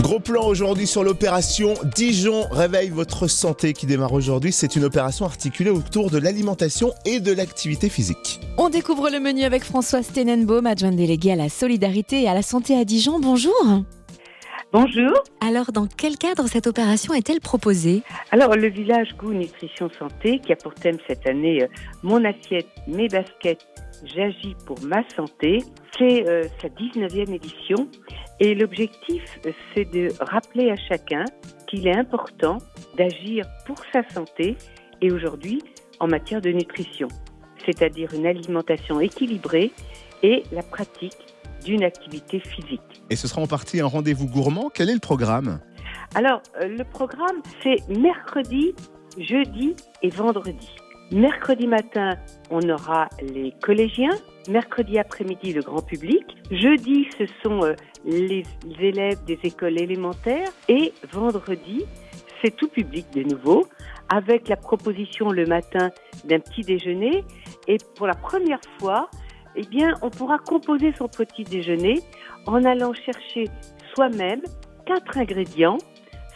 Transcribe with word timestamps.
Gros 0.00 0.20
plan 0.20 0.46
aujourd'hui 0.46 0.86
sur 0.86 1.02
l'opération 1.02 1.74
Dijon 1.94 2.42
réveille 2.50 2.90
votre 2.90 3.26
santé 3.28 3.72
qui 3.72 3.86
démarre 3.86 4.12
aujourd'hui. 4.12 4.52
C'est 4.52 4.76
une 4.76 4.84
opération 4.84 5.24
articulée 5.24 5.70
autour 5.70 6.10
de 6.10 6.18
l'alimentation 6.18 6.92
et 7.06 7.18
de 7.18 7.32
l'activité 7.32 7.88
physique. 7.88 8.40
On 8.58 8.68
découvre 8.68 9.08
le 9.10 9.20
menu 9.20 9.42
avec 9.42 9.64
Françoise 9.64 10.12
Tenenbaum, 10.12 10.66
adjointe 10.66 10.96
déléguée 10.96 11.32
à 11.32 11.36
la 11.36 11.48
solidarité 11.48 12.22
et 12.22 12.28
à 12.28 12.34
la 12.34 12.42
santé 12.42 12.78
à 12.78 12.84
Dijon. 12.84 13.18
Bonjour. 13.20 13.54
Bonjour. 14.72 15.12
Alors, 15.40 15.72
dans 15.72 15.86
quel 15.86 16.18
cadre 16.18 16.46
cette 16.46 16.66
opération 16.66 17.14
est-elle 17.14 17.40
proposée? 17.40 18.02
Alors, 18.32 18.54
le 18.56 18.68
village 18.68 19.16
Goût 19.16 19.32
Nutrition 19.32 19.88
Santé, 19.98 20.40
qui 20.40 20.52
a 20.52 20.56
pour 20.56 20.74
thème 20.74 20.98
cette 21.08 21.26
année 21.26 21.62
euh, 21.62 21.68
Mon 22.02 22.24
assiette, 22.24 22.68
mes 22.86 23.08
baskets, 23.08 23.64
j'agis 24.04 24.54
pour 24.66 24.78
ma 24.82 25.08
santé, 25.16 25.62
c'est 25.98 26.28
euh, 26.28 26.42
sa 26.60 26.68
19e 26.68 27.32
édition. 27.32 27.88
Et 28.38 28.54
l'objectif, 28.54 29.40
c'est 29.74 29.90
de 29.90 30.12
rappeler 30.20 30.70
à 30.70 30.76
chacun 30.76 31.24
qu'il 31.66 31.86
est 31.86 31.96
important 31.96 32.58
d'agir 32.96 33.46
pour 33.66 33.78
sa 33.92 34.06
santé 34.10 34.56
et 35.00 35.10
aujourd'hui 35.10 35.62
en 36.00 36.06
matière 36.06 36.40
de 36.42 36.50
nutrition, 36.50 37.08
c'est-à-dire 37.64 38.12
une 38.14 38.26
alimentation 38.26 39.00
équilibrée 39.00 39.72
et 40.22 40.42
la 40.52 40.62
pratique 40.62 41.16
d'une 41.64 41.82
activité 41.82 42.40
physique. 42.40 43.02
Et 43.10 43.16
ce 43.16 43.26
sera 43.26 43.40
en 43.40 43.46
partie 43.46 43.80
un 43.80 43.86
rendez-vous 43.86 44.26
gourmand. 44.26 44.70
Quel 44.72 44.90
est 44.90 44.94
le 44.94 45.00
programme? 45.00 45.60
Alors, 46.14 46.42
euh, 46.60 46.68
le 46.68 46.84
programme, 46.84 47.42
c'est 47.62 47.88
mercredi, 47.88 48.74
jeudi 49.18 49.74
et 50.02 50.10
vendredi. 50.10 50.68
Mercredi 51.12 51.68
matin, 51.68 52.16
on 52.50 52.68
aura 52.68 53.08
les 53.22 53.52
collégiens. 53.62 54.16
Mercredi 54.48 54.98
après-midi, 54.98 55.52
le 55.52 55.62
grand 55.62 55.82
public. 55.82 56.24
Jeudi, 56.50 57.06
ce 57.16 57.26
sont 57.44 57.62
euh, 57.62 57.74
les 58.04 58.42
élèves 58.80 59.22
des 59.24 59.38
écoles 59.44 59.80
élémentaires. 59.80 60.48
Et 60.68 60.92
vendredi, 61.12 61.84
c'est 62.42 62.56
tout 62.56 62.66
public 62.66 63.06
de 63.14 63.22
nouveau, 63.22 63.68
avec 64.08 64.48
la 64.48 64.56
proposition 64.56 65.30
le 65.30 65.46
matin 65.46 65.90
d'un 66.24 66.40
petit 66.40 66.62
déjeuner. 66.62 67.22
Et 67.68 67.76
pour 67.94 68.08
la 68.08 68.14
première 68.14 68.60
fois, 68.80 69.08
eh 69.54 69.62
bien, 69.62 69.94
on 70.02 70.10
pourra 70.10 70.38
composer 70.38 70.92
son 70.98 71.06
petit 71.06 71.44
déjeuner 71.44 72.00
en 72.46 72.64
allant 72.64 72.92
chercher 72.94 73.44
soi-même 73.94 74.42
quatre 74.86 75.18
ingrédients 75.18 75.78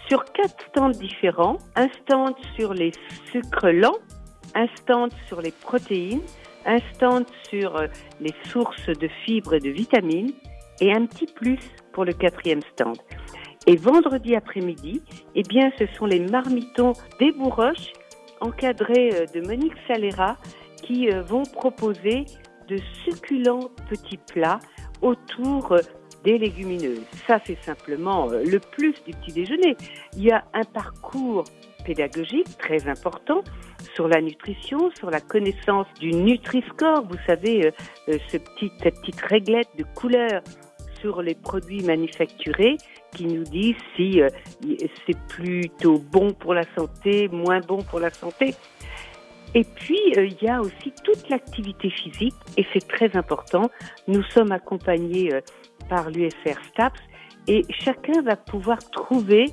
sur 0.08 0.24
quatre 0.32 0.64
stands 0.68 0.90
différents. 0.90 1.58
Un 1.74 1.88
stand 2.02 2.34
sur 2.56 2.72
les 2.72 2.92
sucres 3.32 3.72
lents, 3.72 3.98
un 4.54 4.66
stand 4.76 5.12
sur 5.28 5.40
les 5.40 5.52
protéines, 5.52 6.22
un 6.66 6.78
stand 6.94 7.26
sur 7.48 7.76
euh, 7.76 7.86
les 8.20 8.34
sources 8.48 8.86
de 8.86 9.08
fibres 9.24 9.54
et 9.54 9.60
de 9.60 9.70
vitamines 9.70 10.32
et 10.80 10.92
un 10.92 11.06
petit 11.06 11.26
plus 11.26 11.58
pour 11.92 12.04
le 12.04 12.12
quatrième 12.12 12.60
stand. 12.72 12.98
Et 13.66 13.76
vendredi 13.76 14.34
après-midi, 14.34 15.02
eh 15.34 15.42
bien, 15.42 15.70
ce 15.78 15.86
sont 15.98 16.06
les 16.06 16.20
marmitons 16.20 16.92
des 17.18 17.32
Bourroches, 17.32 17.92
encadrés 18.40 19.10
euh, 19.14 19.26
de 19.26 19.46
Monique 19.46 19.74
Salera, 19.86 20.36
qui 20.82 21.10
euh, 21.10 21.22
vont 21.22 21.42
proposer 21.42 22.24
de 22.68 22.78
succulents 23.04 23.70
petits 23.88 24.18
plats 24.32 24.60
autour 25.02 25.76
des 26.24 26.38
légumineuses. 26.38 27.02
Ça, 27.26 27.40
c'est 27.44 27.60
simplement 27.62 28.26
le 28.26 28.58
plus 28.58 28.94
du 29.06 29.12
petit 29.12 29.32
déjeuner. 29.32 29.76
Il 30.14 30.22
y 30.22 30.30
a 30.30 30.44
un 30.52 30.64
parcours 30.64 31.44
pédagogique 31.84 32.59
très 32.59 32.89
important 32.89 33.42
sur 33.95 34.09
la 34.09 34.20
nutrition, 34.20 34.91
sur 34.98 35.11
la 35.11 35.20
connaissance 35.20 35.86
du 35.98 36.12
Nutri-Score. 36.12 37.06
Vous 37.09 37.19
savez, 37.27 37.73
ce 38.06 38.36
petit, 38.36 38.70
cette 38.83 39.00
petite 39.00 39.20
réglette 39.20 39.69
de 39.78 39.84
couleur 39.95 40.42
sur 41.01 41.23
les 41.23 41.34
produits 41.34 41.83
manufacturés 41.83 42.77
qui 43.12 43.27
nous 43.27 43.45
disent 43.45 43.77
si 43.97 44.20
c'est 45.06 45.19
plutôt 45.28 45.98
bon 45.98 46.33
pour 46.33 46.55
la 46.55 46.64
santé, 46.77 47.28
moins 47.28 47.61
bon 47.61 47.83
pour 47.83 48.01
la 48.01 48.11
santé. 48.11 48.55
Et 49.55 49.64
puis, 49.64 49.98
il 50.14 50.36
y 50.42 50.48
a 50.48 50.61
aussi 50.61 50.92
toute 51.02 51.29
l'activité 51.29 51.90
physique, 51.90 52.36
et 52.57 52.64
c'est 52.73 52.86
très 52.86 53.17
important. 53.17 53.69
Nous 54.07 54.23
sommes 54.24 54.52
accompagnés 54.52 55.30
par 55.89 56.08
l'UFR 56.11 56.63
STAPS, 56.69 57.01
et 57.48 57.64
chacun 57.70 58.23
va 58.23 58.36
pouvoir 58.36 58.79
trouver 58.90 59.46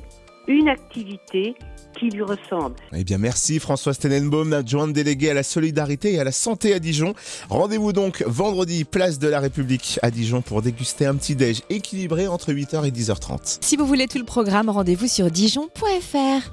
une 0.47 0.69
activité 0.69 1.55
qui 1.99 2.09
lui 2.09 2.21
ressemble. 2.21 2.75
Eh 2.93 3.03
bien, 3.03 3.17
merci 3.17 3.59
Françoise 3.59 3.99
Tenenbaum, 3.99 4.53
adjointe 4.53 4.93
déléguée 4.93 5.31
à 5.31 5.33
la 5.33 5.43
solidarité 5.43 6.13
et 6.13 6.19
à 6.19 6.23
la 6.23 6.31
santé 6.31 6.73
à 6.73 6.79
Dijon. 6.79 7.13
Rendez-vous 7.49 7.93
donc 7.93 8.23
vendredi, 8.25 8.83
place 8.83 9.19
de 9.19 9.27
la 9.27 9.39
République 9.39 9.99
à 10.01 10.11
Dijon 10.11 10.41
pour 10.41 10.61
déguster 10.61 11.05
un 11.05 11.15
petit 11.15 11.35
déj 11.35 11.61
équilibré 11.69 12.27
entre 12.27 12.53
8h 12.53 12.85
et 12.85 12.91
10h30. 12.91 13.57
Si 13.61 13.75
vous 13.75 13.85
voulez 13.85 14.07
tout 14.07 14.19
le 14.19 14.25
programme, 14.25 14.69
rendez-vous 14.69 15.07
sur 15.07 15.31
dijon.fr. 15.31 16.51